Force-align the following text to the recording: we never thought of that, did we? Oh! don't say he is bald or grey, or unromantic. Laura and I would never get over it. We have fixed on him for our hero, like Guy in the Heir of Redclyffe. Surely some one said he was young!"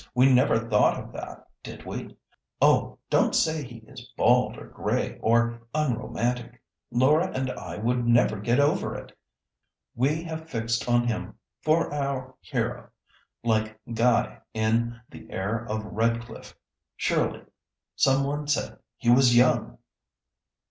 we 0.15 0.25
never 0.33 0.57
thought 0.57 0.99
of 0.99 1.11
that, 1.13 1.47
did 1.61 1.85
we? 1.85 2.17
Oh! 2.59 2.97
don't 3.11 3.35
say 3.35 3.61
he 3.63 3.83
is 3.87 4.01
bald 4.17 4.57
or 4.57 4.65
grey, 4.65 5.19
or 5.21 5.61
unromantic. 5.75 6.59
Laura 6.89 7.29
and 7.31 7.51
I 7.51 7.77
would 7.77 8.07
never 8.07 8.39
get 8.39 8.59
over 8.59 8.95
it. 8.95 9.15
We 9.93 10.23
have 10.23 10.49
fixed 10.49 10.89
on 10.89 11.05
him 11.05 11.35
for 11.61 11.93
our 11.93 12.33
hero, 12.41 12.89
like 13.43 13.79
Guy 13.93 14.39
in 14.55 14.99
the 15.11 15.29
Heir 15.29 15.65
of 15.69 15.83
Redclyffe. 15.85 16.55
Surely 16.97 17.43
some 17.95 18.23
one 18.23 18.47
said 18.47 18.79
he 18.97 19.11
was 19.11 19.37
young!" 19.37 19.77